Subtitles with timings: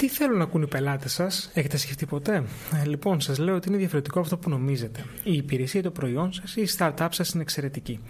[0.00, 2.44] Τι θέλουν να ακούν οι πελάτες σας, έχετε σκεφτεί ποτέ;
[2.82, 5.04] Ε, λοιπόν, σας λέω ότι είναι διαφορετικό αυτό που νομίζετε.
[5.22, 8.00] Η υπηρεσία ή το προϊόν σας ή η startup σας είναι εξαιρετική.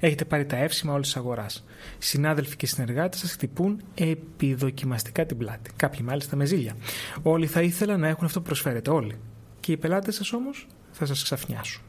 [0.00, 1.64] Έχετε πάρει τα εύσημα όλης της αγοράς.
[1.98, 5.70] Συνάδελφοι και συνεργάτες σας χτυπούν επιδοκιμαστικά την πλάτη.
[5.76, 6.76] Κάποιοι μάλιστα με ζήλια.
[7.22, 9.18] Όλοι θα ήθελαν να έχουν αυτό που προσφέρετε, όλοι.
[9.60, 11.82] Και οι πελάτες σας όμως θα σας ξαφνιάσουν.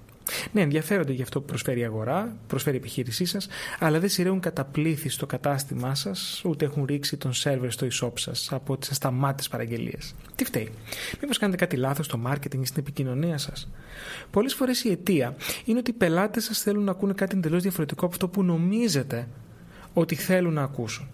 [0.52, 3.48] Ναι, ενδιαφέρονται για αυτό που προσφέρει η αγορά, προσφέρει η επιχείρησή σας,
[3.80, 8.12] αλλά δεν σειραίουν κατά πλήθης στο κατάστημά σας, ούτε έχουν ρίξει τον σερβερ στο e-shop
[8.16, 10.16] σας από τις ασταμάτε παραγγελίες.
[10.36, 10.72] Τι φταίει,
[11.22, 13.70] Μήπως κάνετε κάτι λάθος στο marketing ή στην επικοινωνία σας;
[14.31, 18.06] Πολλές φορές η αιτία είναι ότι οι πελάτες σας θέλουν να ακούνε κάτι εντελώς διαφορετικό
[18.06, 19.28] από αυτό που νομίζετε
[19.94, 21.08] ότι θέλουν να ακούσουν.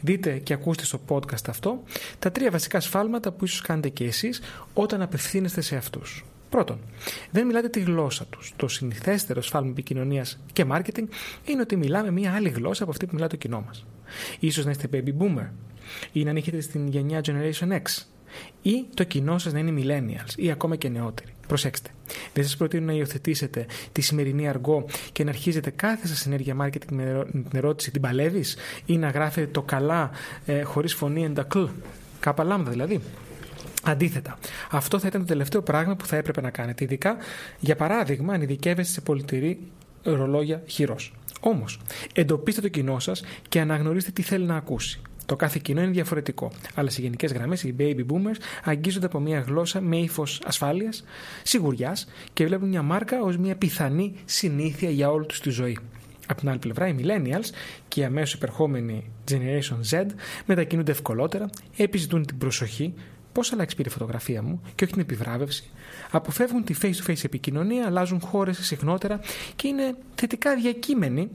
[0.00, 1.82] Δείτε και ακούστε στο podcast αυτό
[2.18, 4.40] τα τρία βασικά σφάλματα που ίσως κάνετε και εσείς
[4.74, 6.24] όταν απευθύνεστε σε αυτούς.
[6.50, 6.78] Πρώτον,
[7.30, 8.52] δεν μιλάτε τη γλώσσα τους.
[8.56, 11.04] Το συνηθέστερο σφάλμα επικοινωνίας και marketing
[11.44, 13.86] είναι ότι μιλάμε μια άλλη γλώσσα από αυτή που μιλάει το κοινό μας.
[14.52, 15.48] σω να είστε baby boomer
[16.12, 18.04] ή να ανήκετε στην γενιά Generation X
[18.62, 21.32] ή το κοινό σας να είναι millennials ή ακόμα και νεότεροι.
[21.46, 21.90] Προσέξτε.
[22.32, 26.90] Δεν σας προτείνω να υιοθετήσετε τη σημερινή αργό και να αρχίζετε κάθε σας ενέργεια marketing
[26.90, 30.10] με την ερώτηση την παλεύεις ή να γράφετε το καλά
[30.46, 31.64] ε, χωρίς φωνή εντακλ.
[32.20, 33.00] Κάπα λάμδα δηλαδή.
[33.82, 34.38] Αντίθετα,
[34.70, 37.16] αυτό θα ήταν το τελευταίο πράγμα που θα έπρεπε να κάνετε, ειδικά
[37.58, 39.58] για παράδειγμα αν ειδικεύεστε σε πολιτηρή
[40.02, 41.12] ρολόγια χειρός.
[41.40, 41.80] Όμως,
[42.14, 45.00] εντοπίστε το κοινό σας και αναγνωρίστε τι θέλει να ακούσει.
[45.26, 49.40] Το κάθε κοινό είναι διαφορετικό, αλλά σε γενικές γραμμές οι baby boomers αγγίζονται από μια
[49.40, 51.04] γλώσσα με ύφος ασφάλειας,
[51.42, 55.78] σιγουριάς και βλέπουν μια μάρκα ως μια πιθανή συνήθεια για όλη τους τη ζωή.
[56.26, 57.50] Από την άλλη πλευρά, οι millennials
[57.88, 60.06] και οι αμέσως υπερχόμενοι Generation Z
[60.46, 62.94] μετακινούνται ευκολότερα, επιζητούν την προσοχή,
[63.38, 65.64] πώς αλλάξει πήρε η φωτογραφία μου και όχι την επιβράβευση.
[66.10, 69.20] Αποφεύγουν τη face-to-face επικοινωνία, αλλάζουν χώρες συχνότερα
[69.56, 71.28] και είναι θετικά διακείμενοι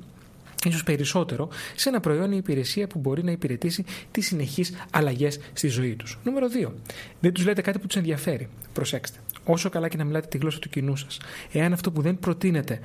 [0.65, 5.67] ίσως περισσότερο, σε ένα προϊόν ή υπηρεσία που μπορεί να υπηρετήσει τις συνεχείς αλλαγές στη
[5.67, 6.19] ζωή τους.
[6.23, 6.71] Νούμερο 2.
[7.19, 8.49] Δεν τους λέτε κάτι που τους ενδιαφέρει.
[8.73, 9.17] Προσέξτε.
[9.43, 11.19] Όσο καλά και να μιλάτε τη γλώσσα του κοινού σας,
[11.51, 12.79] εάν αυτό που δεν προτείνετε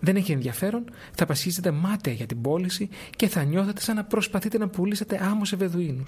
[0.00, 4.58] δεν έχει ενδιαφέρον, θα πασχίζετε μάταια για την πώληση και θα νιώθετε σαν να προσπαθείτε
[4.58, 6.04] να πουλήσετε άμμος σε Βεδουίνου.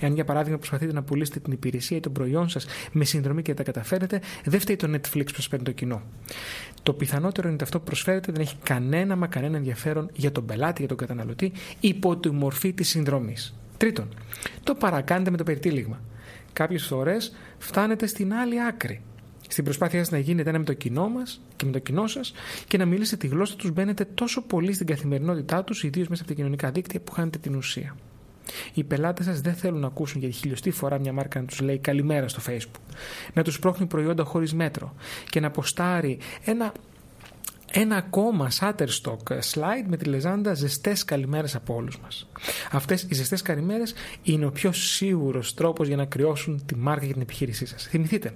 [0.00, 3.54] Εάν για παράδειγμα προσπαθείτε να πουλήσετε την υπηρεσία ή τον προϊόν σας με συνδρομή και
[3.54, 6.02] τα καταφέρετε, δεν φταίει το Netflix που σας παίρνει το κοινό.
[6.82, 10.46] Το πιθανότερο είναι ότι αυτό που προσφέρετε δεν έχει κανένα μα κανένα ενδιαφέρον για τον
[10.46, 13.54] πελάτη, για τον καταναλωτή, υπό τη μορφή της συνδρομής.
[13.76, 14.08] Τρίτον,
[14.62, 16.00] το παρακάνετε με το περιτύλιγμα.
[16.52, 19.00] Κάποιες φορές φτάνετε στην άλλη άκρη.
[19.48, 22.32] Στην προσπάθειά σας να γίνετε ένα με το κοινό μας και με το κοινό σας
[22.68, 26.30] και να μιλήσετε τη γλώσσα τους, μπαίνετε τόσο πολύ στην καθημερινότητά τους, ιδίως μέσα από
[26.30, 27.96] τα κοινωνικά δίκτυα που χάνετε την ουσία.
[28.74, 31.60] Οι πελάτες σας δεν θέλουν να ακούσουν για τη χιλιοστή φορά μια μάρκα να τους
[31.60, 32.80] λέει καλημέρα στο Facebook,
[33.34, 34.94] να τους πρόχνει προϊόντα χωρίς μέτρο
[35.30, 36.72] και να αποστάρει ένα
[37.72, 42.28] ένα ακόμα Shutterstock slide με τη λεζάντα ζεστές καλημέρες από όλους μας.
[42.70, 47.12] Αυτές οι ζεστές καλημέρες είναι ο πιο σίγουρος τρόπος για να κρυώσουν τη μάρκα για
[47.12, 47.86] την επιχείρησή σας.
[47.86, 48.32] Θυμηθείτε,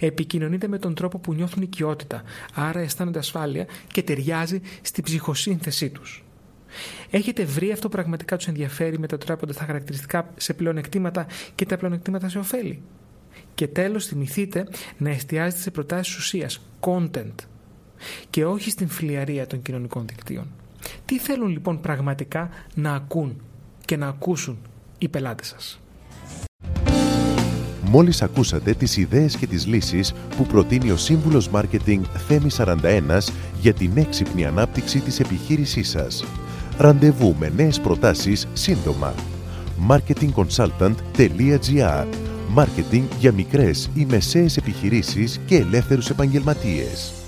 [0.00, 2.22] επικοινωνείτε με τον τρόπο που νιώθουν οικειότητα,
[2.54, 6.24] άρα αισθάνονται ασφάλεια και ταιριάζει στη ψυχοσύνθεσή τους.
[7.10, 12.28] Έχετε βρει αυτό που πραγματικά τους ενδιαφέρει μετατρέποντα τα χαρακτηριστικά σε πλεονεκτήματα και τα πλεονεκτήματα
[12.28, 12.82] σε ωφέλη.
[13.54, 14.66] Και τέλος, θυμηθείτε
[14.98, 17.34] να εστιάζετε σε προτάσεις ουσίας, content,
[18.30, 20.46] και όχι στην φλιαρία των κοινωνικών δικτύων.
[21.04, 23.42] Τι θέλουν λοιπόν πραγματικά να ακούν
[23.84, 24.58] και να ακούσουν
[24.98, 25.80] οι πελάτες σας;
[27.92, 33.72] Μόλις ακούσατε τις ιδέες και τις λύσεις που προτείνει ο σύμβουλος Μάρκετινγκ Θέμη 41 για
[33.72, 36.24] την έξυπνη ανάπτυξη της επιχείρησής σας.
[36.80, 39.14] Ραντεβού με νέες προτάσεις σύντομα.
[39.88, 42.06] marketingconsultant.gr
[42.48, 47.19] Μάρκετινγκ για μικρές ή μεσαίες επιχειρήσεις και ελεύθερους επαγγελματίες.